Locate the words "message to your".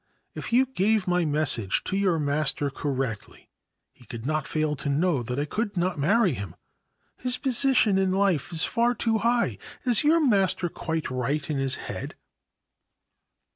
1.25-2.17